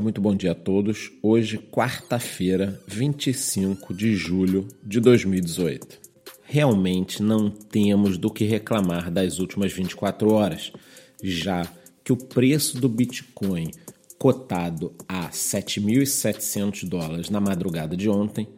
[0.00, 1.10] muito bom dia a todos.
[1.22, 5.98] Hoje, quarta-feira, 25 de julho de 2018.
[6.42, 10.72] Realmente não temos do que reclamar das últimas 24 horas,
[11.22, 11.70] já
[12.02, 13.70] que o preço do Bitcoin
[14.18, 18.48] cotado a 7.700 dólares na madrugada de ontem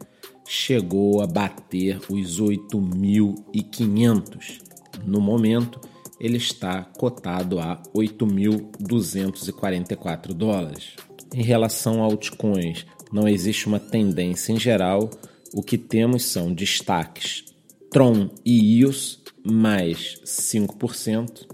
[0.47, 4.61] chegou a bater os 8.500.
[5.05, 5.81] No momento,
[6.19, 10.95] ele está cotado a 8.244 dólares.
[11.33, 15.09] Em relação a altcoins, não existe uma tendência em geral.
[15.53, 17.45] O que temos são destaques
[17.89, 21.47] Tron e EOS mais 5%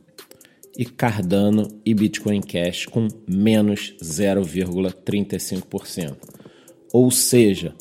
[0.78, 6.16] e Cardano e Bitcoin Cash com menos 0,35%.
[6.94, 7.76] Ou seja,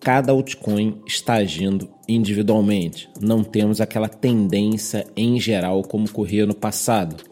[0.00, 3.08] cada altcoin está agindo individualmente.
[3.20, 7.22] Não temos aquela tendência em geral como ocorria no passado.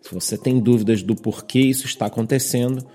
[0.00, 2.86] Se você tem dúvidas do porquê isso está acontecendo,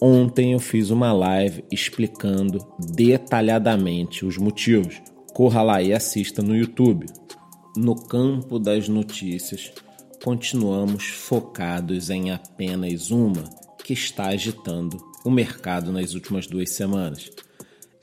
[0.00, 5.00] ontem eu fiz uma live explicando detalhadamente os motivos.
[5.32, 7.06] Corra lá e assista no YouTube.
[7.76, 9.72] No campo das notícias,
[10.22, 13.44] continuamos focados em apenas uma
[13.82, 17.30] que está agitando o mercado nas últimas duas semanas.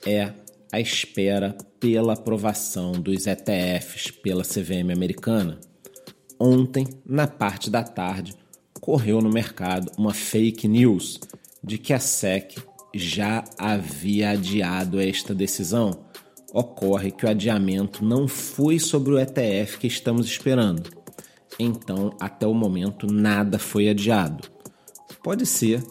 [0.06, 0.32] É
[0.70, 5.58] a espera pela aprovação dos ETFs pela CVM americana.
[6.38, 8.34] Ontem, na parte da tarde,
[8.80, 11.20] correu no mercado uma fake news
[11.62, 12.56] de que a SEC
[12.94, 16.04] já havia adiado esta decisão.
[16.52, 20.90] Ocorre que o adiamento não foi sobre o ETF que estamos esperando.
[21.58, 24.48] Então, até o momento, nada foi adiado.
[25.22, 25.82] Pode ser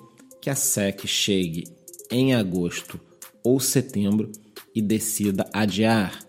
[0.41, 1.63] que a SEC chegue
[2.11, 2.99] em agosto
[3.43, 4.31] ou setembro
[4.75, 6.19] e decida adiar.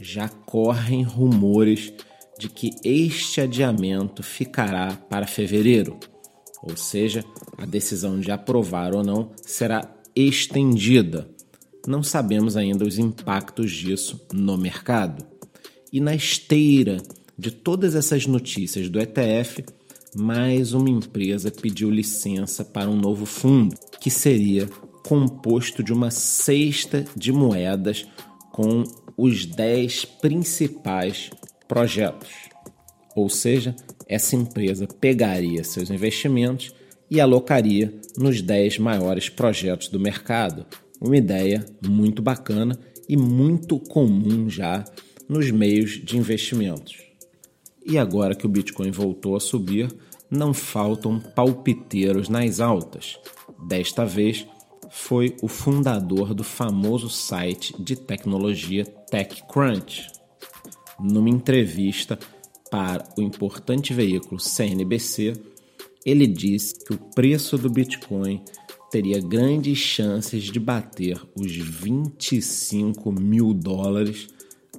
[0.00, 1.92] Já correm rumores
[2.38, 5.98] de que este adiamento ficará para fevereiro,
[6.62, 7.24] ou seja,
[7.58, 11.28] a decisão de aprovar ou não será estendida.
[11.86, 15.26] Não sabemos ainda os impactos disso no mercado.
[15.92, 17.02] E na esteira
[17.36, 19.64] de todas essas notícias do ETF,
[20.14, 24.68] mais uma empresa pediu licença para um novo fundo, que seria
[25.06, 28.06] composto de uma cesta de moedas
[28.52, 28.84] com
[29.16, 31.30] os 10 principais
[31.66, 32.28] projetos.
[33.16, 33.74] Ou seja,
[34.06, 36.72] essa empresa pegaria seus investimentos
[37.10, 40.66] e alocaria nos 10 maiores projetos do mercado.
[41.00, 44.84] Uma ideia muito bacana e muito comum já
[45.28, 46.96] nos meios de investimentos.
[47.84, 49.88] E agora que o Bitcoin voltou a subir,
[50.30, 53.18] não faltam palpiteiros nas altas.
[53.66, 54.46] Desta vez,
[54.90, 60.06] foi o fundador do famoso site de tecnologia TechCrunch.
[61.00, 62.18] Numa entrevista
[62.70, 65.32] para o importante veículo CNBC,
[66.04, 68.42] ele disse que o preço do Bitcoin
[68.90, 74.28] teria grandes chances de bater os 25 mil dólares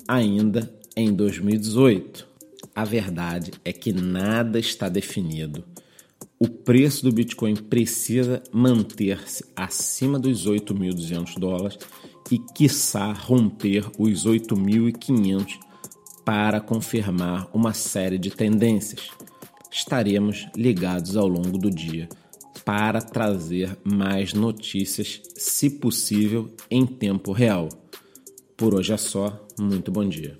[0.07, 2.27] ainda em 2018.
[2.75, 5.63] A verdade é que nada está definido
[6.39, 11.77] o preço do Bitcoin precisa manter-se acima dos 8.200 dólares
[12.31, 15.59] e, quiçá, romper os 8.500
[16.23, 19.09] para confirmar uma série de tendências.
[19.71, 22.09] Estaremos ligados ao longo do dia
[22.65, 27.69] para trazer mais notícias, se possível, em tempo real.
[28.57, 30.35] Por hoje é só, muito bom dia.